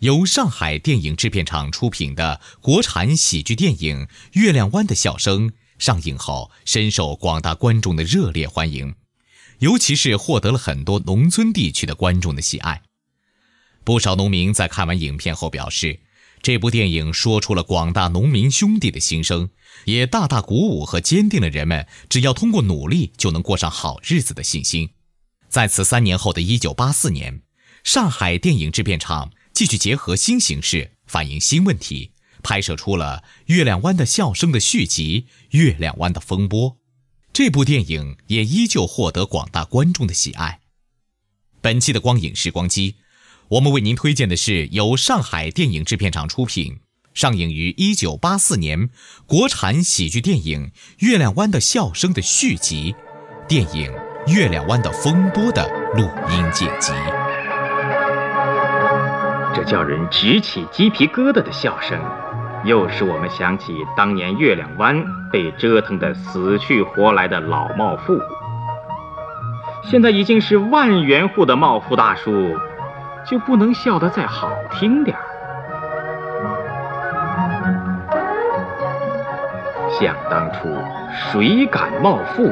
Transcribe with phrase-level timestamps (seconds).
[0.00, 8.94] 由上海电影制片厂出品的国产喜剧电影《月亮湾的笑声》上映后，深受广大观众的热烈欢迎，
[9.58, 12.82] 尤其是获得了很多农村地区的观众的喜爱。
[13.84, 16.00] 不少农民在看完影片后表示。
[16.42, 19.48] 这部电影说出了广大农民兄弟的心声，
[19.86, 24.90] 也大大鼓舞和坚定了人们只要通过努力就能过上好日子的信心。
[25.48, 27.40] 在此三年后的一九八四年，
[27.82, 32.10] 上海电影制片厂继续结合新形势，反映新问题，
[32.42, 36.72] 拍摄出了《月亮湾的笑声》的续集《月亮湾的风波》。
[37.32, 40.60] 这部电影也依旧获得广大观众的喜爱。
[41.60, 42.96] 本期的光影时光机。
[43.48, 46.80] 我们为您推荐的是由上海电影制片厂出品、
[47.12, 48.88] 上映于一九八四年
[49.26, 52.94] 国产喜剧电影《月亮湾的笑声》的续集，
[53.46, 53.92] 电影
[54.32, 56.92] 《月亮湾的风波》的录音剪辑。
[59.54, 61.98] 这叫人直起鸡皮疙瘩的笑声，
[62.64, 68.18] 又使我们想起当年月亮湾被折腾得死去活来的老茂富。
[69.84, 72.56] 现在已经是万元户的茂富大叔。
[73.26, 75.24] 就不能笑得再好听点儿？
[79.88, 80.68] 想当初，
[81.10, 82.50] 谁敢冒富，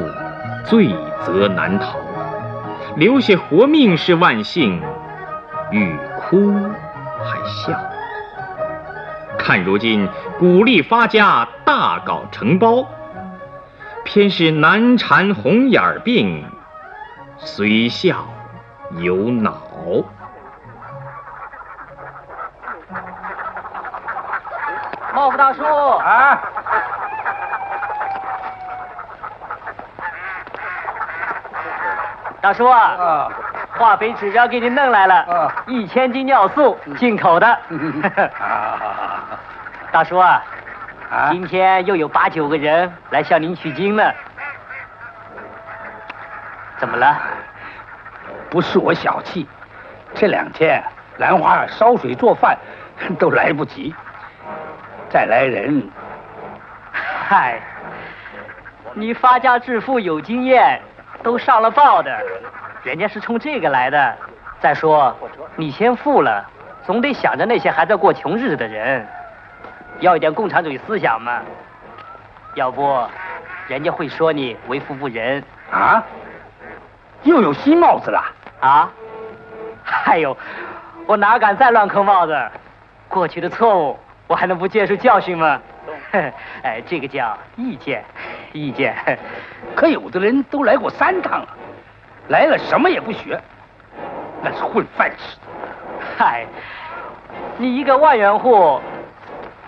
[0.65, 0.89] 罪
[1.21, 1.99] 责难逃。
[2.95, 4.81] 留下活命是万幸，
[5.69, 6.51] 欲哭
[7.23, 7.79] 还笑。
[9.37, 10.07] 看如今
[10.39, 12.85] 鼓励发家，大搞承包，
[14.03, 16.49] 偏是难缠红眼病，
[17.37, 18.25] 虽笑
[18.97, 19.53] 有恼。
[25.13, 26.41] 茂福大叔啊，
[32.41, 33.29] 大叔啊，
[33.77, 37.59] 化肥指标给你弄来了，一千斤尿素，进口的。
[39.91, 40.41] 大叔啊，
[41.31, 44.13] 今天又有八九个人来向您取经了，
[46.77, 47.17] 怎么了？
[48.49, 49.47] 不是我小气，
[50.13, 50.83] 这两天
[51.17, 52.57] 兰花烧水做饭
[53.17, 53.93] 都来不及。
[55.09, 55.89] 再来人，
[56.91, 57.59] 嗨，
[58.93, 60.79] 你发家致富有经验，
[61.21, 62.19] 都上了报的，
[62.83, 64.17] 人家是冲这个来的。
[64.59, 65.15] 再说，
[65.55, 66.45] 你先富了，
[66.85, 69.05] 总得想着那些还在过穷日子的人，
[69.99, 71.41] 要一点共产主义思想嘛。
[72.55, 73.05] 要不，
[73.67, 75.43] 人家会说你为富不仁。
[75.71, 76.03] 啊？
[77.23, 78.23] 又有新帽子了？
[78.59, 78.89] 啊？
[80.05, 80.37] 哎有，
[81.05, 82.37] 我哪敢再乱扣帽子？
[83.07, 83.99] 过去的错误。
[84.27, 85.61] 我还能不接受教训吗？
[86.63, 88.03] 哎，这个叫意见，
[88.53, 88.95] 意见。
[89.75, 91.47] 可有的人都来过三趟了，
[92.29, 93.39] 来了什么也不学，
[94.41, 95.41] 那是混饭吃的。
[96.17, 96.45] 嗨，
[97.57, 98.79] 你一个万元户，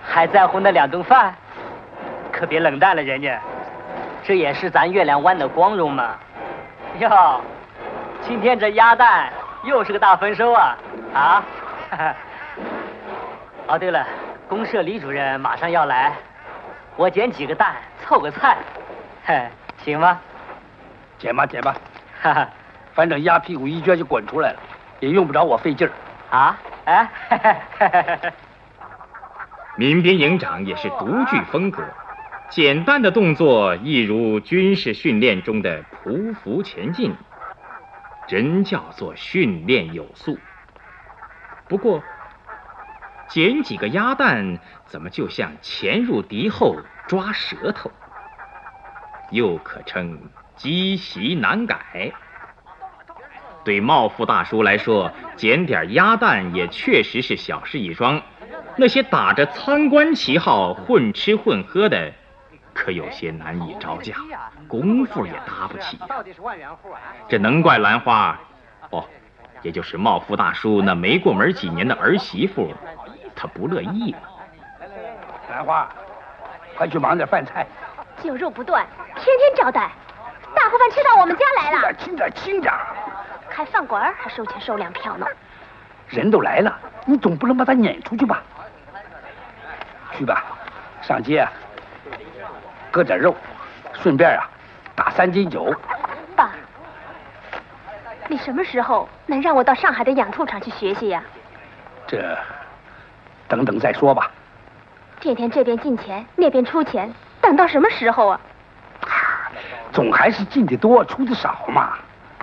[0.04, 1.34] 还在乎那两顿饭？
[2.32, 3.40] 可别冷淡了人家，
[4.24, 6.16] 这也是咱月亮湾的光荣嘛。
[7.00, 7.42] 哟，
[8.22, 9.32] 今天这鸭蛋
[9.64, 10.78] 又是个大丰收啊！
[11.14, 11.44] 啊？
[13.68, 14.06] 哦，对了。
[14.48, 16.14] 公社李主任马上要来，
[16.96, 18.58] 我捡几个蛋凑个菜，
[19.26, 19.48] 嘿，
[19.84, 20.20] 行吗？
[21.18, 21.76] 捡吧，捡吧，
[22.26, 22.50] 哈哈，
[22.96, 24.60] 反正鸭屁股一撅就滚出来了，
[25.00, 25.94] 也用不着我费劲儿。
[26.36, 26.58] 啊？
[26.86, 28.34] 哎？
[29.78, 31.84] 民兵营长也是独具风格，
[32.50, 37.14] 简单的动作一如军事训练中的匍匐前进，
[38.28, 40.40] 真叫做训练有素。
[41.68, 42.02] 不过。
[43.28, 46.76] 捡几个鸭蛋，怎么就像潜入敌后
[47.08, 47.92] 抓舌头？
[49.32, 50.20] 又可称
[50.56, 52.12] 积习难改。
[53.64, 58.22] 对茂富大叔来说，捡点鸭蛋也确实是小事一桩。
[58.78, 62.12] 那些打着参观旗号混吃混喝的，
[62.74, 64.16] 可有些难以招架，
[64.68, 65.98] 功夫也搭不起。
[67.28, 68.40] 这能怪兰花，
[68.92, 69.04] 哦，
[69.62, 72.72] 也就是茂富大叔那没过门几年的儿媳妇，
[73.36, 74.20] 她不乐意了。
[75.50, 75.90] 兰花，
[76.76, 77.66] 快去忙点饭菜，
[78.22, 78.86] 酒肉不断，
[79.16, 79.90] 天天招待，
[80.56, 81.94] 大锅饭吃到我们家来了。
[81.94, 82.74] 轻点，轻点，轻点。
[83.50, 85.26] 开饭馆还收钱收粮票呢。
[86.08, 88.42] 人都来了，你总不能把他撵出去吧？
[90.18, 90.44] 去吧，
[91.02, 91.52] 上街啊，
[92.92, 93.36] 割点肉，
[93.94, 94.48] 顺便啊，
[94.96, 95.74] 打三斤酒。
[96.36, 96.52] 爸，
[98.28, 101.22] 你什么时候能让我到上海的养兔场去学习呀？
[102.08, 102.38] 这，
[103.48, 104.32] 等等再说吧。
[105.20, 107.12] 这天这边进钱，那边出钱，
[107.42, 108.40] 等到什么时候啊？
[109.96, 111.94] 总还是进的多，出的少嘛。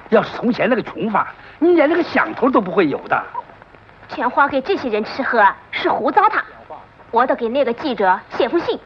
[0.08, 1.28] 要是从前那个穷法，
[1.58, 3.22] 你连那个响头都不会有的。
[4.08, 6.40] 全花给这些人吃喝是胡糟蹋。
[7.10, 8.80] 我得给那个记者写封信，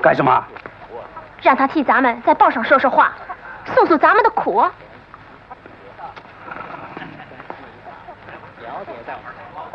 [0.00, 0.44] 干什么？
[1.42, 3.12] 让他替咱们在报上说说话，
[3.66, 4.64] 诉诉咱们的苦。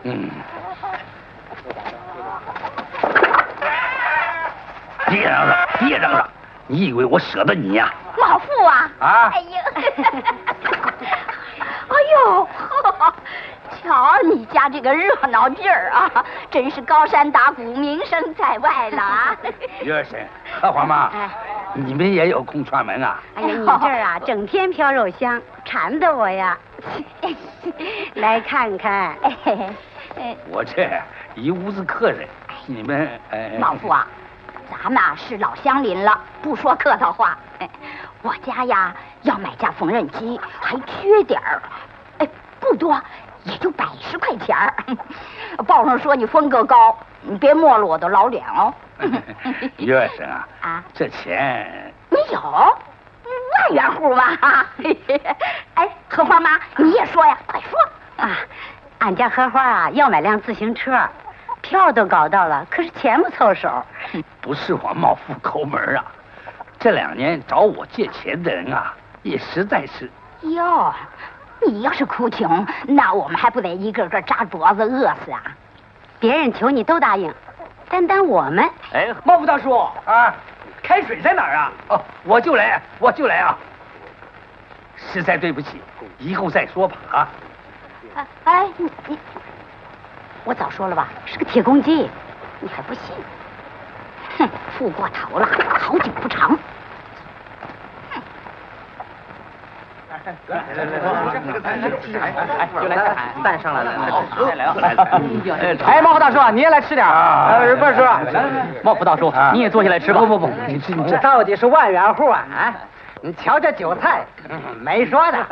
[0.03, 0.29] 嗯。
[5.07, 6.28] 别嚷嚷，别嚷嚷！
[6.71, 7.91] 你以为我舍得你呀？
[8.17, 8.91] 老傅啊！
[8.99, 9.31] 啊！
[9.33, 9.81] 哎呦！
[11.89, 12.47] 哎呦！
[13.81, 19.35] 瞧你家这个热闹劲儿啊，真是高山打鼓，名声在外了啊！
[19.81, 20.23] 于二婶、
[20.61, 21.09] 荷花妈，
[21.73, 23.19] 你们也有空串门啊？
[23.33, 26.55] 哎呀，你这儿啊，整天飘肉香，馋得我呀！
[28.13, 29.15] 来看看，
[30.51, 30.87] 我这
[31.33, 32.27] 一屋子客人，
[32.67, 33.09] 你们
[33.59, 34.07] 老傅啊，
[34.69, 37.37] 咱们啊是老乡邻了，不说客套话。
[38.21, 38.93] 我家呀
[39.23, 41.61] 要买架缝纫机，还缺点儿，
[42.19, 42.27] 哎，
[42.59, 42.99] 不多。
[43.45, 44.73] 也就百十块钱儿，
[45.65, 48.73] 报上说你风格高，你别没了我的老脸哦。
[49.77, 54.37] 于二婶啊， 啊，这钱你有万元户吗？
[55.75, 57.79] 哎，荷花妈你也说呀，快说
[58.25, 58.37] 啊！
[58.99, 60.91] 俺家荷花啊要买辆自行车，
[61.69, 63.69] 票都搞到了，可是钱不凑手。
[64.41, 66.03] 不是我冒富抠门啊，
[66.79, 70.09] 这两年找我借钱的人啊，也实在是
[70.41, 70.91] 哟。
[71.67, 75.43] 你要是哭穷，那我们还不得一个个扎脖子饿死啊？
[76.19, 77.31] 别人求你都答应，
[77.87, 78.67] 单单我们……
[78.91, 79.71] 哎，茂福大叔
[80.05, 80.33] 啊，
[80.81, 81.71] 开水在哪儿啊？
[81.89, 83.55] 哦，我就来，我就来啊！
[84.97, 85.79] 实在对不起，
[86.17, 87.27] 以后再说吧啊！
[88.45, 89.19] 哎，你你，
[90.43, 92.09] 我早说了吧，是个铁公鸡，
[92.59, 93.15] 你还不信？
[94.37, 95.47] 哼，富过头了，
[95.79, 96.57] 好景不长。
[100.47, 100.91] 来来来，
[101.63, 104.73] 哎，就来菜，蛋上来了，再来啊！
[105.85, 107.47] 哎，茂福大叔，你也来吃点啊？
[107.59, 108.03] 呃，不是叔，
[108.83, 110.19] 茂福大叔，你也坐下来吃吧。
[110.19, 111.17] 不不不，你吃你吃。
[111.17, 112.45] 到底是万元户啊？
[112.51, 112.73] 啊，
[113.21, 114.25] 你瞧这酒菜，
[114.81, 115.37] 没说的。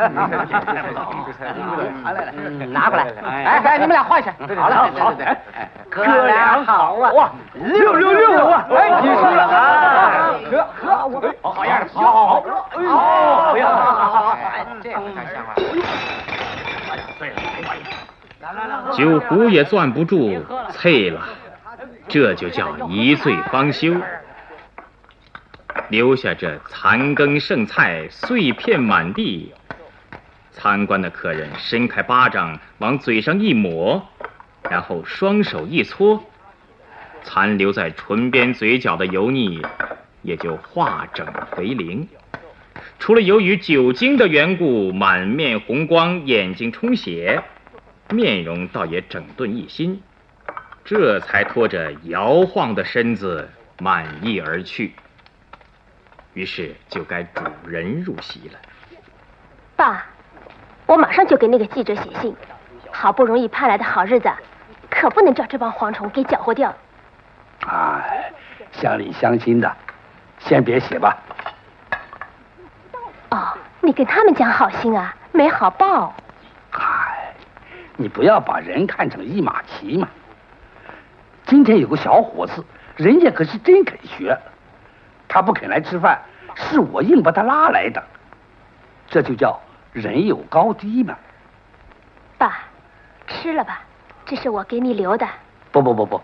[2.68, 3.06] 拿过来。
[3.26, 4.30] 哎哎，你们俩换去。
[4.56, 5.14] 好了好。
[5.90, 7.12] 哥俩好啊！
[7.12, 8.66] 哇，六六六啊！
[8.70, 10.34] 哎，你输了啊！
[10.50, 12.42] 喝喝，我好样的，好好好。
[12.42, 12.98] 好，好，
[13.44, 14.36] 好呀，好好好。
[14.82, 15.50] 这样太香了。
[17.20, 17.36] 对了，
[18.94, 21.22] 酒壶也攥不住，碎了，
[22.08, 23.96] 这就叫一醉方休。
[25.90, 29.54] 留下这残羹剩菜，碎片满地。
[30.52, 34.08] 参观的客人伸开巴掌往嘴上一抹，
[34.70, 36.24] 然后双手一搓，
[37.22, 39.62] 残留在唇边嘴角的油腻
[40.24, 42.08] 也就化整为零。
[43.00, 47.44] 除了由于酒精的缘故，满面红光，眼睛充血，
[48.10, 50.02] 面容倒也整顿一新，
[50.84, 54.94] 这才拖着摇晃的身子满意而去。
[56.38, 58.60] 于是就该主人入席了。
[59.76, 60.06] 爸，
[60.86, 62.36] 我马上就给那个记者写信。
[62.92, 64.30] 好不容易盼来的好日子，
[64.88, 66.72] 可不能叫这帮蝗虫给搅和掉。
[67.66, 68.32] 哎，
[68.72, 69.76] 乡里乡亲的，
[70.38, 71.18] 先别写吧。
[73.32, 76.14] 哦，你跟他们讲好心啊，没好报。
[76.70, 77.34] 嗨，
[77.96, 80.08] 你不要把人看成一马骑嘛。
[81.48, 82.64] 今天有个小伙子，
[82.96, 84.38] 人家可是真肯学。
[85.28, 86.22] 他不肯来吃饭，
[86.56, 88.04] 是我硬把他拉来的，
[89.08, 89.60] 这就叫
[89.94, 91.16] 人有高低嘛。
[92.38, 92.60] 爸，
[93.28, 93.82] 吃了吧，
[94.26, 95.28] 这是我给你留的。
[95.72, 96.22] 不不不不，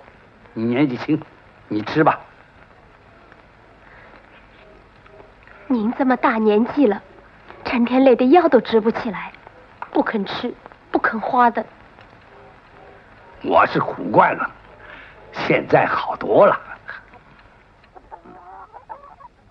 [0.53, 1.21] 你年纪轻，
[1.67, 2.19] 你吃吧。
[5.67, 7.01] 您这么大年纪了，
[7.65, 9.31] 成天累得腰都直不起来，
[9.91, 10.53] 不肯吃，
[10.91, 11.65] 不肯花的。
[13.43, 14.49] 我是苦惯了，
[15.31, 16.59] 现在好多了。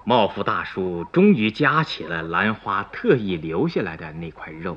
[0.04, 4.76] 茂福大叔终于夹起了兰花特意留下来的那块肉，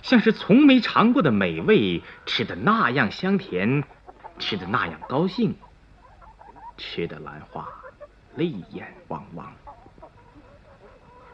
[0.00, 3.82] 像是从没尝过的美味，吃的那样香甜，
[4.38, 5.56] 吃的那样高兴，
[6.76, 7.68] 吃的兰花
[8.36, 9.52] 泪眼汪汪。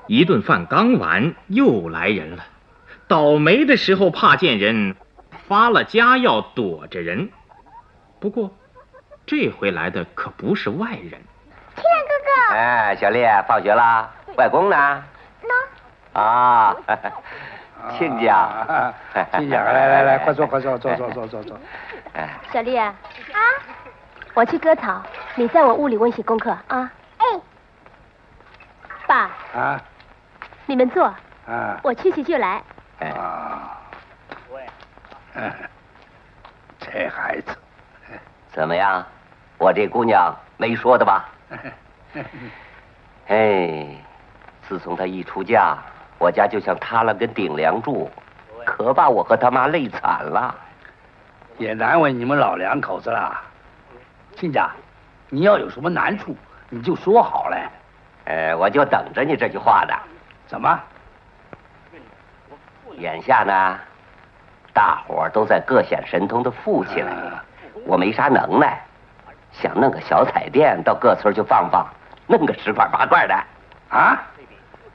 [0.07, 2.47] 一顿饭刚完，又来人了。
[3.07, 4.97] 倒霉的时候怕见人，
[5.47, 7.31] 发了家要躲着人。
[8.19, 8.57] 不过，
[9.27, 11.21] 这回来的可不是外人。
[12.97, 14.09] 小丽，放学啦？
[14.37, 15.05] 外公呢？
[15.43, 15.51] 喏。
[16.21, 16.77] 啊，
[17.99, 18.93] 亲家，
[19.37, 21.59] 亲家， 来来来，快坐快坐，坐坐坐坐坐。
[22.53, 22.95] 小丽啊，
[24.35, 25.03] 我去割草，
[25.35, 26.91] 你在我屋里温习功课啊。
[27.19, 27.27] 哎。
[29.07, 29.31] 爸。
[29.55, 29.81] 啊。
[30.67, 31.05] 你们坐。
[31.47, 31.79] 啊。
[31.83, 32.63] 我去去就来。
[33.01, 33.81] 啊。
[36.79, 37.57] 这孩子，
[38.53, 39.05] 怎么样？
[39.59, 41.29] 我这姑娘没说的吧？
[43.29, 43.87] 哎，
[44.69, 45.77] 自从他一出嫁，
[46.19, 48.11] 我家就像塌了根顶梁柱，
[48.65, 50.55] 可把我和他妈累惨了。
[51.57, 53.41] 也难为你们老两口子了。
[54.37, 54.71] 亲家，
[55.31, 56.37] 你要有什么难处，
[56.69, 57.57] 你就说好了。
[58.27, 59.95] 哎，我就等着你这句话呢。
[60.47, 60.81] 怎么？
[62.99, 63.79] 眼下呢，
[64.73, 67.13] 大伙儿都在各显神通的富起来，
[67.87, 68.81] 我没啥能耐。
[69.51, 71.87] 想弄个小彩电到各村去放放，
[72.27, 73.35] 弄个十块八块的，
[73.89, 74.23] 啊？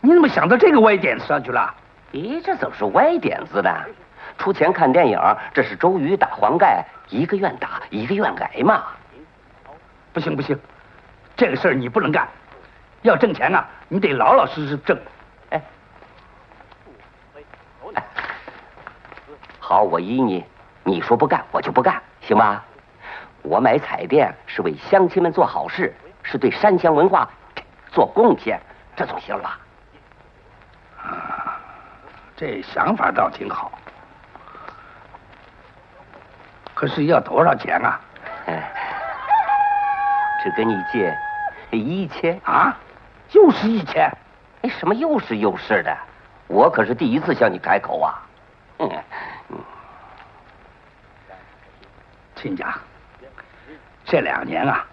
[0.01, 1.74] 你怎么想到这个歪点子上去了？
[2.12, 3.69] 咦，这怎么是歪点子呢？
[4.38, 5.19] 出钱看电影，
[5.53, 8.83] 这是周瑜打黄盖，一个愿打，一个愿挨嘛。
[10.13, 10.57] 不行不行，
[11.36, 12.27] 这个事儿你不能干。
[13.01, 14.98] 要挣钱啊，你得老老实实挣。
[15.50, 15.62] 哎，
[19.59, 20.43] 好，我依你，
[20.83, 22.63] 你说不干，我就不干，行吧？
[23.41, 25.93] 我买彩电是为乡亲们做好事，
[26.29, 27.27] 是对山乡文化
[27.91, 28.62] 做贡献，
[28.95, 29.59] 这总行了吧？
[31.01, 31.59] 啊，
[32.38, 33.71] 这想法倒挺好。
[36.75, 38.00] 可是要多少钱啊？
[40.43, 41.17] 只跟你借
[41.71, 42.77] 一千啊？
[43.31, 44.09] 又是一千？
[44.62, 45.98] 哎，什么又是又是的？
[46.48, 48.21] 我可是第一次向你开口啊！
[48.77, 48.89] 嗯，
[52.36, 52.74] 亲家。
[54.05, 54.86] 这两年啊，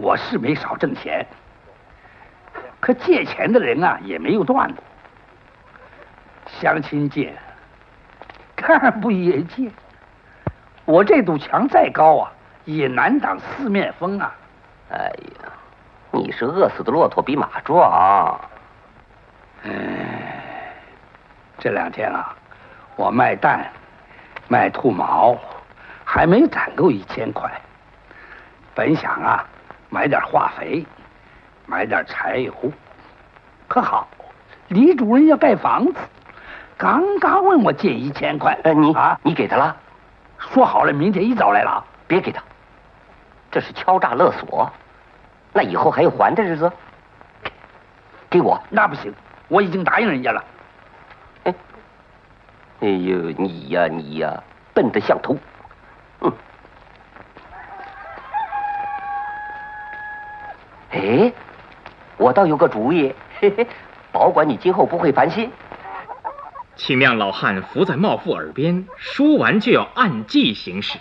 [0.00, 1.26] 我是没少挣钱，
[2.78, 4.84] 可借钱的人啊也没有断过。
[6.60, 7.34] 相亲借，
[8.54, 9.70] 干部也借，
[10.84, 12.32] 我这堵墙再高啊，
[12.64, 14.32] 也难挡四面风啊！
[14.90, 14.96] 哎
[15.42, 15.52] 呀，
[16.12, 18.40] 你是饿死的骆驼比马壮。
[19.64, 20.72] 哎，
[21.58, 22.34] 这两天啊，
[22.94, 23.66] 我卖蛋，
[24.46, 25.36] 卖兔毛，
[26.04, 27.50] 还没攒够一千块。
[28.74, 29.44] 本想啊，
[29.90, 30.84] 买点化肥，
[31.66, 32.52] 买点柴油。
[33.66, 34.08] 可好，
[34.68, 35.94] 李主任要盖房子，
[36.76, 38.58] 刚刚问我借一千块。
[38.64, 39.76] 呃，你啊，你给他了？
[40.38, 41.84] 说好了，明天一早来了。
[42.06, 42.42] 别给他，
[43.50, 44.70] 这是敲诈勒索。
[45.52, 46.70] 那以后还有还的日子？
[48.30, 48.62] 给我？
[48.70, 49.12] 那不行，
[49.48, 50.44] 我已经答应人家了。
[51.44, 51.54] 哎，
[52.80, 54.42] 哎呦，你呀你呀，
[54.72, 55.36] 笨得像头。
[60.90, 61.32] 哎，
[62.16, 63.66] 我倒有个主意，嘿嘿，
[64.10, 65.50] 保管你今后不会烦心。
[66.76, 70.98] 请亮老汉伏在茂富耳边，说完就要按计行事。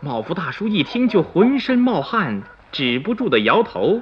[0.00, 4.00] 茂福大叔一听就浑身冒汗，止不住的摇头。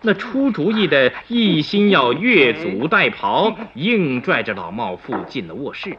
[0.00, 5.98] 那出主意的一心要越俎代庖，硬拽着老茂富进了卧室。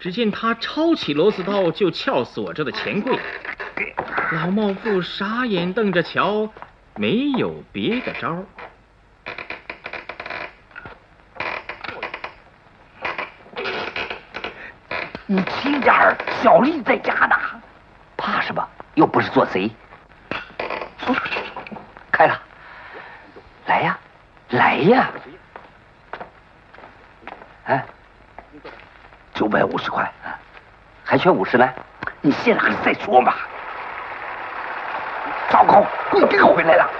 [0.00, 3.16] 只见他抄起螺丝刀就撬锁着的钱柜。
[4.32, 6.48] 老茂富傻眼瞪着瞧，
[6.96, 8.36] 没有别的招。
[15.26, 17.36] 你轻点儿，小丽在家呢。
[18.16, 18.68] 怕什么？
[18.94, 19.70] 又不是做贼。
[22.10, 22.38] 开了，
[23.66, 23.98] 来呀，
[24.50, 25.10] 来呀！
[27.64, 27.84] 哎，
[29.32, 30.12] 九百五十块，
[31.04, 31.66] 还缺五十呢。
[32.20, 33.34] 你先拿再说嘛。
[36.10, 36.90] 糟糕，贵宾回来了！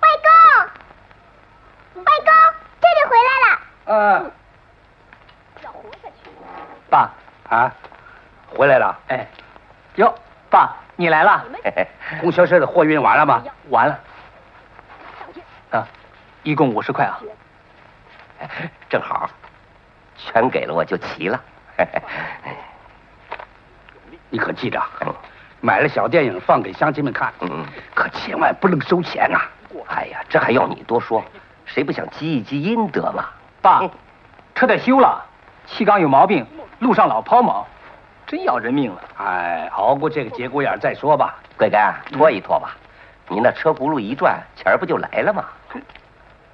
[0.00, 2.30] 外公，外公，
[2.80, 3.46] 爹爹回来了。
[3.86, 4.32] 嗯。
[5.62, 6.30] 要活下去。
[6.88, 7.10] 爸
[7.48, 7.72] 啊，
[8.48, 8.98] 回来了。
[9.08, 9.26] 哎，
[9.96, 10.14] 哟，
[10.50, 11.44] 爸，你来了。
[12.20, 13.42] 供销社的货运完了吗？
[13.70, 13.98] 完了。
[15.70, 15.86] 啊，
[16.42, 17.18] 一共五十块啊。
[18.88, 19.30] 正好，
[20.24, 21.40] 全给了我就齐了。
[24.30, 24.80] 你可记着，
[25.60, 29.40] 买了小电影放给乡亲们看，嗯，可千万不能收钱呐。
[29.88, 31.22] 哎呀，这还要你多说？
[31.64, 33.28] 谁不想积一积阴德嘛？
[33.60, 33.82] 爸，
[34.54, 35.24] 车得修了，
[35.66, 36.46] 气缸有毛病，
[36.78, 37.64] 路上老抛锚，
[38.26, 39.02] 真要人命了。
[39.18, 41.36] 哎，熬过这个节骨眼再说吧。
[41.56, 41.80] 贵根，
[42.12, 42.76] 拖一拖吧。
[43.28, 45.44] 你那车轱辘一转，钱儿不就来了吗？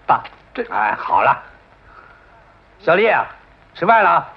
[0.06, 0.22] 爸，
[0.52, 1.36] 这哎，好了，
[2.80, 3.26] 小丽啊，
[3.78, 4.28] 吃饭了啊。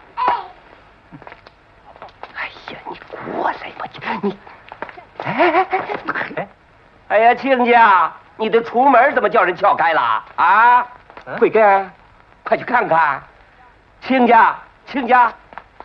[2.35, 2.99] 哎呀，你
[3.33, 3.87] 过来吧，
[4.21, 4.37] 你。
[5.23, 5.79] 哎哎哎
[6.35, 6.47] 哎！
[7.07, 10.85] 哎呀，亲家，你的厨门怎么叫人撬开了啊？
[11.39, 11.91] 贵根，
[12.43, 13.19] 快去看看。
[14.01, 14.55] 亲家，
[14.85, 15.33] 亲家，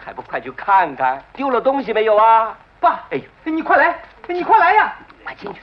[0.04, 2.54] 还不快去看看，丢了东西没有啊？
[2.78, 3.96] 爸，哎呦，你快来，
[4.28, 4.92] 你快来呀！
[5.24, 5.60] 快进去，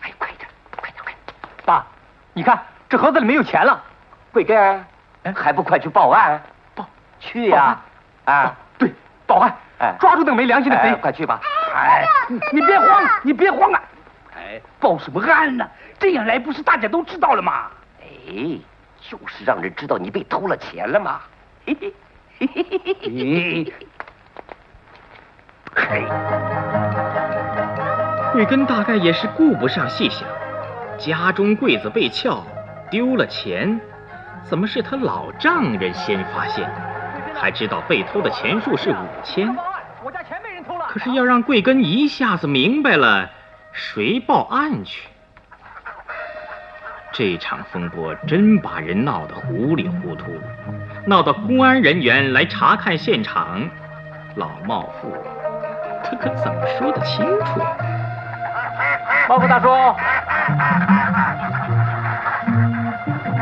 [0.00, 0.48] 哎，快点，
[0.80, 1.36] 快点，快点！
[1.64, 1.86] 爸，
[2.32, 3.80] 你看这盒子里没有钱了。
[4.32, 4.84] 贵根，
[5.36, 6.42] 还不快去报案？
[7.20, 7.78] 报，去呀！
[8.24, 8.92] 啊，对，
[9.26, 9.54] 报案！
[9.78, 10.94] 哎，抓住那个没良心的贼！
[11.00, 11.40] 快去吧！
[11.74, 12.04] 哎，
[12.52, 13.82] 你别慌，你别慌啊！
[14.36, 15.68] 哎，报什么案呢？
[15.98, 17.66] 这样来不是大家都知道了吗？
[18.00, 18.58] 哎，
[19.00, 21.20] 就是让人知道你被偷了钱了嘛！
[21.66, 21.92] 嘿嘿
[22.38, 23.74] 嘿嘿嘿嘿
[25.76, 26.06] 嘿。
[28.32, 30.26] 慧根大概也是顾不上细想，
[30.98, 32.44] 家中柜子被撬，
[32.90, 33.80] 丢了钱，
[34.44, 36.70] 怎么是他老丈人先发现？
[37.40, 38.94] 还知道被偷的钱数是五
[39.24, 39.48] 千。
[40.02, 40.84] 我家钱被人偷了。
[40.90, 43.30] 可是要让贵根一下子明白了，
[43.72, 45.08] 谁报案去？
[47.12, 50.26] 这场风波真把人闹得糊里糊涂，
[51.06, 53.68] 闹到公安人员来查看现场，
[54.34, 55.10] 老茂富
[56.04, 57.60] 他可怎么说得清楚？
[59.28, 59.68] 茂富大叔，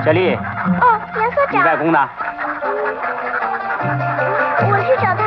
[0.05, 0.35] 小丽。
[0.35, 1.53] 哦，严科长。
[1.53, 2.09] 你外公呢？
[3.81, 3.85] 我
[4.85, 5.23] 去找他。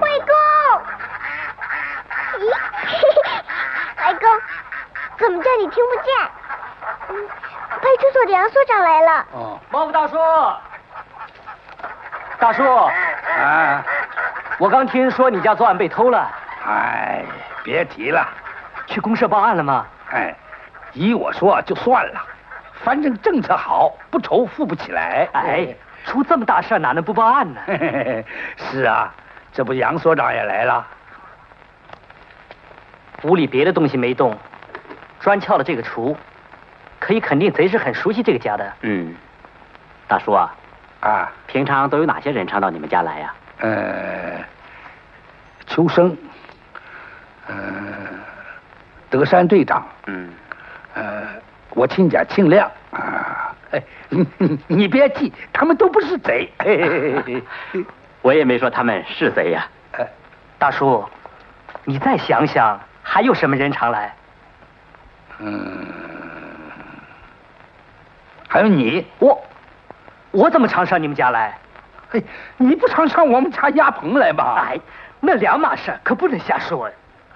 [0.00, 0.30] 外公，
[2.40, 2.42] 咦，
[4.04, 4.22] 外公，
[5.18, 6.06] 怎么叫你听不见？
[7.08, 7.12] 嗯，
[7.70, 9.26] 派出所的杨所长来了。
[9.32, 10.18] 哦，茂富大叔，
[12.38, 12.62] 大叔。
[12.64, 13.82] 啊。
[14.58, 16.30] 我刚听说你家作案被偷了。
[16.66, 17.24] 哎，
[17.64, 18.28] 别提了。
[18.86, 19.86] 去公社报案了吗？
[20.12, 20.36] 哎。
[20.92, 22.20] 依我说就算了，
[22.82, 25.28] 反正政策好，不愁富不起来。
[25.32, 25.68] 哎，
[26.04, 27.60] 出这么大事哪能不报案呢？
[28.56, 29.12] 是啊，
[29.52, 30.86] 这不杨所长也来了。
[33.22, 34.36] 屋里别的东西没动，
[35.20, 36.16] 专撬了这个厨，
[36.98, 38.72] 可以肯定贼是很熟悉这个家的。
[38.80, 39.14] 嗯，
[40.08, 40.54] 大叔啊，
[41.00, 43.34] 啊，平常都有哪些人常到你们家来呀？
[43.58, 44.42] 呃，
[45.66, 46.16] 秋生，
[47.46, 47.54] 呃，
[49.10, 50.32] 德山队长，嗯。
[51.00, 51.26] 呃，
[51.70, 54.26] 我亲家庆亮啊，哎，你
[54.66, 56.52] 你别急，他们都不是贼。
[58.20, 59.66] 我也没说他们是贼呀。
[60.58, 61.02] 大叔，
[61.84, 64.14] 你再想想，还有什么人常来？
[65.38, 65.86] 嗯，
[68.46, 69.42] 还有你，我
[70.32, 71.56] 我怎么常上你们家来？
[72.10, 72.22] 嘿，
[72.58, 74.66] 你不常上我们家鸭棚来吧？
[74.68, 74.78] 哎，
[75.20, 76.90] 那两码事，可不能瞎说。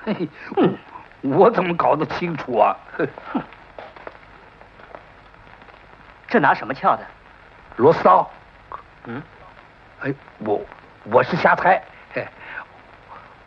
[0.04, 0.76] 嘿，嗯。
[1.32, 2.76] 我怎么搞得清楚啊？
[2.98, 3.08] 哼！
[6.28, 7.02] 这拿什么撬的？
[7.76, 8.30] 螺丝刀。
[9.04, 9.22] 嗯。
[10.02, 10.60] 哎，我
[11.04, 11.82] 我是瞎猜。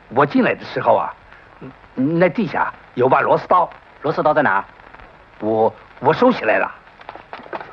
[0.10, 1.14] 我进来的时候啊，
[1.94, 3.70] 那地下有把螺丝刀。
[4.02, 4.64] 螺丝刀在哪？
[5.40, 6.74] 我我收起来了。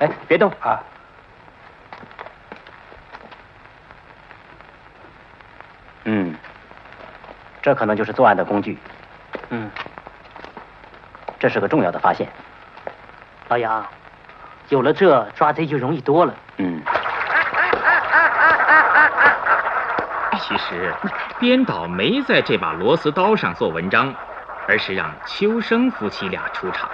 [0.00, 0.82] 哎，别动啊！
[6.04, 6.36] 嗯，
[7.62, 8.76] 这可能就是作案的工具。
[9.50, 9.70] 嗯。
[11.44, 12.26] 这是个重要的发现，
[13.50, 13.86] 老杨，
[14.70, 16.34] 有了这抓贼就容易多了。
[16.56, 16.82] 嗯。
[20.40, 20.94] 其实
[21.38, 24.14] 编导没在这把螺丝刀上做文章，
[24.66, 26.88] 而是让秋生夫妻俩出场。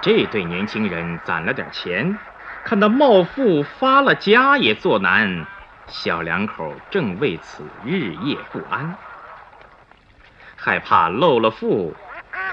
[0.00, 2.16] 这对年轻人攒了点钱，
[2.62, 5.44] 看到茂富发了家也作难，
[5.88, 8.94] 小两口正为此日夜不安，
[10.54, 11.96] 害怕漏了富。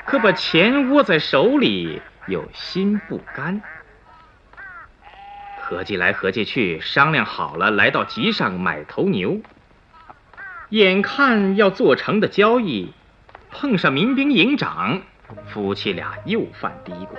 [0.05, 3.61] 可把钱握在手里，又心不甘。
[5.61, 9.39] 合计来合计去，商量好了，来到集上买头牛。
[10.69, 12.93] 眼看要做成的交易，
[13.51, 15.01] 碰上民兵营长，
[15.47, 17.09] 夫妻俩又犯嘀咕。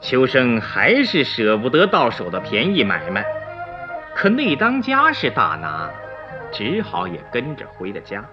[0.00, 3.24] 秋生还是舍不得到手的便宜买卖，
[4.14, 5.90] 可内当家是大拿，
[6.52, 8.24] 只好也跟着回了家。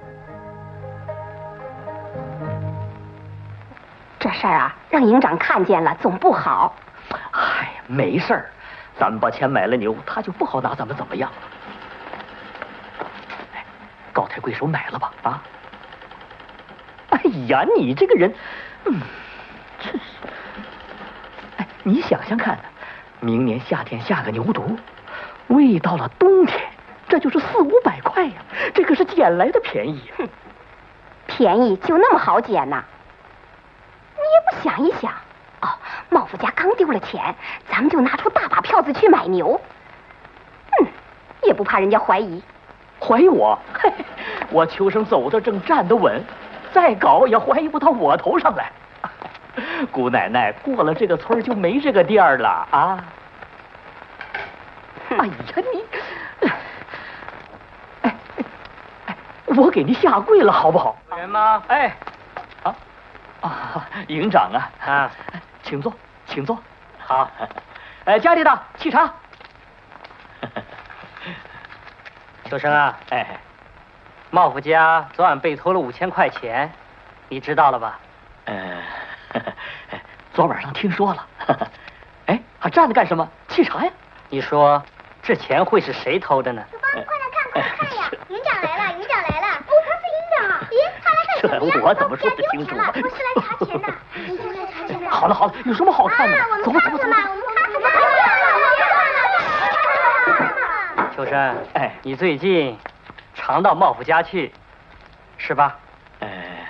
[4.22, 6.76] 这事儿啊，让营长看见了总不好。
[7.32, 8.52] 哎，没事儿，
[8.96, 11.38] 咱们把钱买了牛，他就不好拿咱们怎么样了。
[13.56, 13.66] 哎，
[14.14, 15.12] 高抬贵手买了吧？
[15.24, 15.42] 啊！
[17.10, 18.32] 哎呀，你这个人，
[18.86, 19.02] 嗯，
[19.80, 20.00] 真是。
[21.58, 22.60] 哎，你想想看，
[23.22, 24.78] 明年夏天下个牛犊，
[25.48, 26.62] 喂到了冬天，
[27.08, 28.34] 这就是四五百块呀，
[28.76, 30.00] 这可是捡来的便宜。
[30.16, 30.30] 哼，
[31.26, 32.84] 便宜就那么好捡呐？
[32.84, 33.01] 你
[34.32, 35.12] 也不想一想，
[35.62, 35.70] 哦，
[36.10, 37.36] 茂福家刚丢了钱，
[37.70, 39.60] 咱们就拿出大把票子去买牛，
[40.80, 40.88] 嗯，
[41.44, 42.42] 也不怕人家怀疑。
[43.00, 43.58] 怀疑我？
[43.74, 43.92] 嘿，
[44.52, 46.24] 我秋生走得正，站得稳，
[46.72, 48.72] 再搞也怀疑不到我头上来。
[49.92, 53.04] 姑奶奶，过了这个村就没这个店了啊！
[55.10, 55.34] 哎呀，
[55.74, 56.48] 你，
[58.04, 58.16] 哎
[59.08, 59.16] 哎，
[59.58, 60.96] 我给您下跪了，好不好？
[61.18, 61.62] 人吗？
[61.68, 61.96] 哎，啊
[63.42, 65.12] 啊，营长啊啊，
[65.64, 65.94] 请坐，
[66.28, 66.58] 请坐。
[67.00, 67.30] 好，
[68.06, 69.12] 哎，家里的沏茶。
[72.50, 73.40] 秋生啊，哎，
[74.30, 76.72] 茂福家昨晚被偷了五千块钱，
[77.30, 78.00] 你知道了吧？
[78.46, 78.84] 呃，
[80.34, 81.28] 昨晚上听说了。
[82.28, 83.28] 哎，还站着干什么？
[83.50, 83.92] 沏茶呀。
[84.30, 84.82] 你说
[85.22, 86.64] 这钱会是谁偷的呢？
[86.82, 88.12] 快来看，快来看呀！
[88.30, 89.48] 营长来了，营长来了。
[89.58, 90.68] 哦，他是营长。
[91.82, 92.92] 我怎么说得清楚啊？
[92.94, 93.10] 我是来
[93.42, 93.88] 查钱的。
[94.28, 95.10] 营长来查钱的。
[95.10, 96.38] 好了好了，有什么好看的？
[96.64, 97.18] 走吧走吧走吧。
[97.30, 97.88] 我们看看吧。
[101.16, 102.78] 秋生，哎，你最近
[103.34, 104.52] 常到茂福家去，
[105.38, 105.76] 是吧？
[106.20, 106.68] 哎，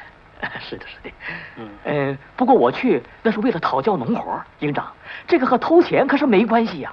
[0.60, 1.12] 是的，是的。
[1.58, 4.92] 嗯，呃，不过我去那是为了讨教农活，营长，
[5.28, 6.92] 这个和偷钱可是没关系呀。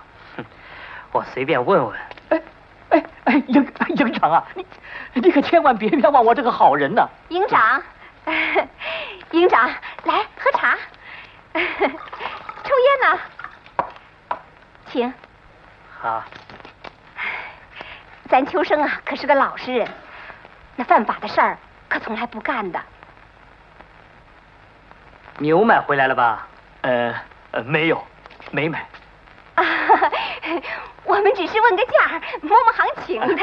[1.13, 1.97] 我随便问问。
[3.47, 4.67] 营营长啊，你
[5.15, 7.09] 你可千万别冤枉我这个好人呐！
[7.29, 7.83] 营长，
[9.31, 9.69] 营长，
[10.05, 10.77] 来喝茶，
[11.55, 13.19] 抽烟呢，
[14.91, 15.13] 请。
[16.01, 16.25] 好。
[18.29, 19.89] 咱秋生啊，可是个老实人，
[20.77, 21.57] 那犯法的事儿
[21.89, 22.79] 可从来不干的。
[25.39, 26.47] 牛买回来了吧？
[26.83, 27.15] 呃
[27.53, 28.05] 呃，没有，
[28.51, 28.87] 没买。
[31.09, 33.43] 啊，我们只是问个价，摸摸行情的。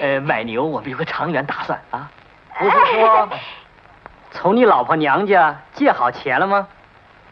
[0.00, 2.10] 呃，买牛我们有个长远打算啊。
[2.58, 3.28] 不是说
[4.32, 6.66] 从你老婆娘家借好钱了吗？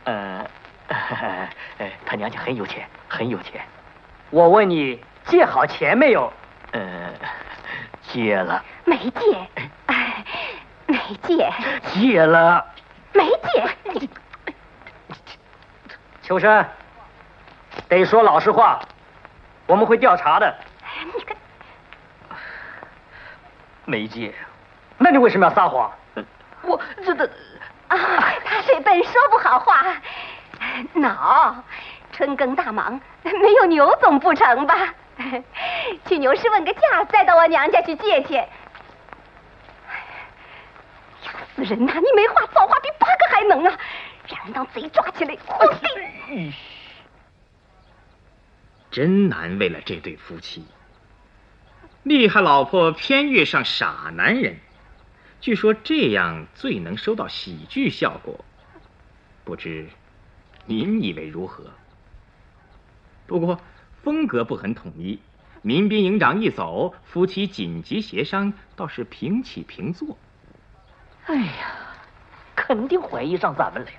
[0.05, 0.47] 呃，
[2.07, 3.61] 他娘家很有钱，很有钱。
[4.31, 6.33] 我问你借好钱没有？
[6.73, 6.81] 呃，
[8.03, 8.63] 借了。
[8.85, 9.49] 没借，
[9.87, 10.25] 哎，
[10.87, 11.53] 没借。
[11.93, 12.65] 借了。
[13.13, 14.09] 没借。
[16.23, 16.65] 秋生。
[17.89, 18.81] 得说老实话，
[19.69, 20.53] 我们会调查的。
[21.15, 21.37] 你个
[23.85, 24.35] 没借，
[24.97, 25.93] 那你为什么要撒谎？
[26.63, 27.31] 我这的
[27.89, 27.97] 啊，
[28.45, 29.95] 他这笨说不好话。
[30.95, 31.55] 恼，
[32.13, 34.75] 春耕大忙，没有牛总不成吧？
[36.07, 38.35] 去牛市问个价，再到我娘家去借去。
[38.35, 38.45] 呀，
[41.55, 41.93] 死人呐！
[41.95, 43.79] 你没话造话，比八个还能啊！
[44.29, 45.79] 让人当贼抓起来，活该。
[48.99, 50.65] 真难为了这对夫妻，
[52.03, 54.57] 厉害老婆偏遇上傻男人。
[55.41, 58.45] 据说这样最能收到喜剧效果，
[59.45, 59.87] 不知
[60.67, 61.71] 您以为如何？
[63.29, 63.61] 不过
[64.03, 65.21] 风格不很统一，
[65.63, 70.19] 民兵营长一走，夫妻紧急协商，倒是平起平坐。
[71.27, 71.77] 哎呀，
[72.57, 73.97] 肯定怀疑上咱们了呀！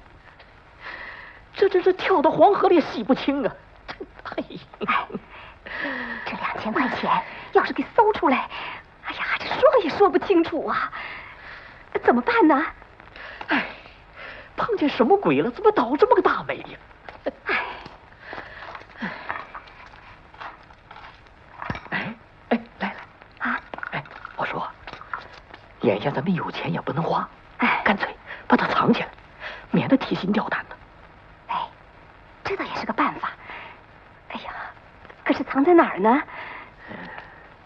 [1.53, 3.55] 这这这跳到黄河里洗不清啊！
[4.85, 5.07] 哎，
[6.25, 7.09] 这两千块钱
[7.53, 8.49] 要是给搜出来，
[9.05, 10.91] 哎呀，这说也说不清楚啊！
[12.03, 12.65] 怎么办呢？
[13.47, 13.65] 哎，
[14.55, 15.49] 碰见什么鬼了？
[15.51, 16.79] 怎么倒这么个大霉呀？
[17.25, 17.33] 哎，
[21.89, 22.13] 哎
[22.49, 22.95] 哎，来来
[23.39, 23.59] 啊！
[23.91, 24.03] 哎，
[24.37, 24.67] 我说，
[25.81, 28.15] 眼下咱们有钱也不能花，哎，干脆
[28.47, 29.09] 把它藏起来，
[29.71, 30.75] 免得提心吊胆的。
[31.47, 31.67] 哎，
[32.43, 33.31] 这倒也是个办法。
[34.29, 34.51] 哎呀，
[35.23, 36.21] 可是藏在哪儿呢？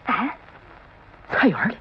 [0.06, 0.34] 啊，
[1.30, 1.78] 菜园里。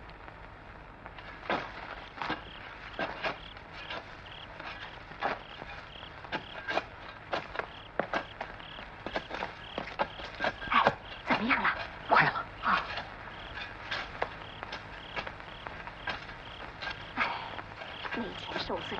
[10.70, 10.84] 哎，
[11.26, 11.70] 怎么样了？
[12.10, 12.32] 快了。
[12.64, 12.82] 啊。
[17.16, 17.24] 哎，
[18.18, 18.98] 没钱受罪，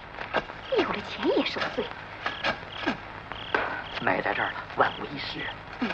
[0.80, 1.84] 有了钱也受罪。
[4.02, 5.42] 埋在这儿了，万无一失。
[5.82, 5.90] 嗯，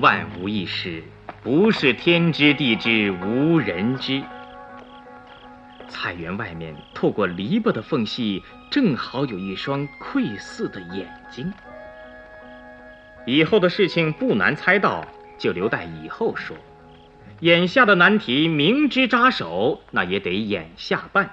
[0.00, 1.04] 万无一失，
[1.42, 4.22] 不是天知地知无人知。
[5.88, 11.52] 菜园外面透过篱笆的缝隙，正好有一双窥视的眼睛。
[13.26, 15.04] 以后的事情不难猜到，
[15.36, 16.56] 就留待以后说。
[17.40, 21.28] 眼下的难题明知扎手，那也得眼下办。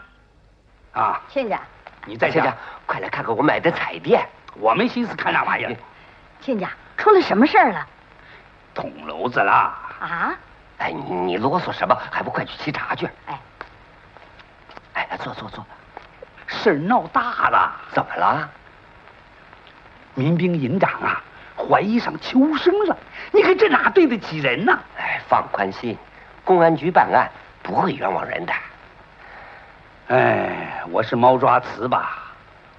[0.92, 1.62] 啊，亲家，
[2.06, 4.28] 你在亲家家，快来看看我买的彩电。
[4.60, 5.76] 我没心思看那玩意儿。
[6.42, 7.88] 亲家，出了什么事儿了？
[8.78, 9.74] 捅娄子啦！
[10.00, 10.36] 啊？
[10.78, 11.98] 哎，你你啰嗦什么？
[12.12, 13.10] 还不快去沏茶去？
[13.26, 13.40] 哎，
[14.94, 15.66] 哎，坐坐坐。
[16.46, 18.48] 事儿闹大了，怎么了？
[20.14, 21.20] 民兵营长啊，
[21.58, 22.96] 怀疑上秋生了。
[23.32, 24.78] 你看这哪对得起人呐？
[25.00, 25.98] 哎，放宽心，
[26.46, 27.28] 公安局办案
[27.64, 28.54] 不会冤枉人的。
[30.10, 32.20] 哎，我是猫抓瓷吧，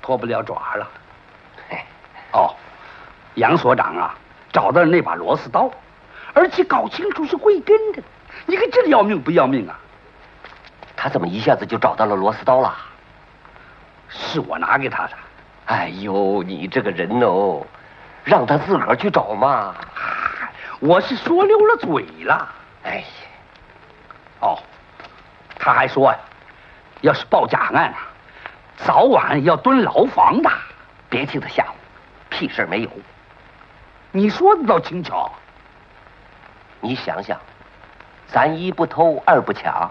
[0.00, 0.88] 脱不了爪了。
[1.70, 1.84] 哎，
[2.30, 2.54] 哦，
[3.34, 4.14] 杨所长啊，
[4.52, 5.70] 找到了那把螺丝刀，
[6.38, 8.00] 而且搞清楚是慧根的。
[8.46, 9.76] 你看这要命不要命啊？
[10.94, 12.76] 他怎么一下子就找到了螺丝刀了？
[14.08, 15.10] 是我拿给他的。
[15.66, 17.66] 哎呦，你这个人哦，
[18.22, 19.74] 让他自个儿去找嘛。
[20.78, 22.48] 我是说溜了嘴了。
[22.84, 23.04] 哎呀，
[24.38, 24.58] 哦，
[25.58, 26.18] 他还说呀、
[27.00, 27.98] 要是报假案啊，
[28.76, 30.48] 早晚要蹲牢房的。
[31.10, 31.66] 别听他吓唬，
[32.30, 32.90] 屁事儿没有。
[34.12, 35.32] 你说的倒轻巧。
[36.80, 37.38] 你想想，
[38.28, 39.90] 咱一不偷，二不抢，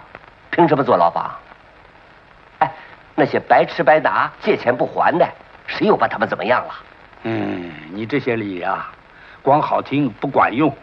[0.52, 1.32] 凭什么坐牢房？
[2.60, 2.72] 哎，
[3.16, 5.28] 那些白吃白拿、借钱不还的，
[5.68, 6.74] 谁又把他们怎么样了？
[7.24, 8.92] 嗯，你这些理啊，
[9.42, 10.76] 光好听不管用。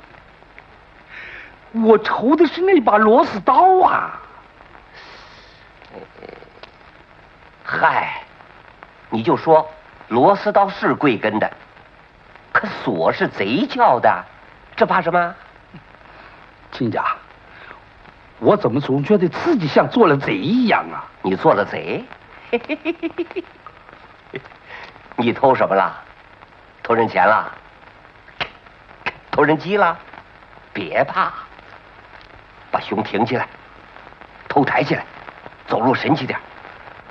[1.72, 4.20] 我愁的是那把螺丝刀啊！
[7.64, 8.22] 嗨，
[9.10, 9.68] 你就说
[10.08, 11.50] 螺丝刀是贵根的，
[12.52, 14.24] 可锁是贼撬的，
[14.76, 15.34] 这怕什么？
[16.74, 17.04] 亲家，
[18.40, 21.06] 我怎么总觉得自己像做了贼一样啊？
[21.22, 22.04] 你做了贼？
[25.16, 26.02] 你偷什么了？
[26.82, 27.54] 偷人钱了？
[29.30, 29.96] 偷人鸡了？
[30.72, 31.32] 别怕，
[32.72, 33.48] 把胸挺起来，
[34.48, 35.06] 头抬起来，
[35.68, 36.36] 走路神气点，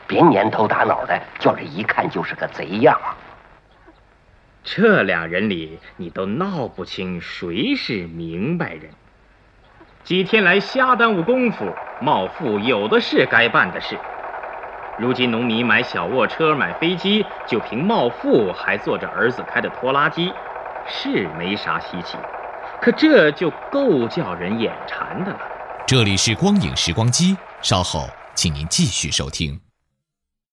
[0.06, 3.00] 别蔫头耷脑的，叫人一看就是个贼样。
[4.66, 8.90] 这俩人里，你都闹不清谁是明白人。
[10.04, 11.66] 几天来瞎耽误功夫，
[12.02, 13.98] 茂富有的是该办的事。
[15.00, 20.34] 如今农民买小卧车、买飞机，就凭茂富还坐着儿子开的拖拉机，
[20.86, 22.18] 是没啥稀奇。
[22.82, 25.40] 可这就够叫人眼馋的了。
[25.88, 29.58] 这里是光影时光机，稍后请您继续收听。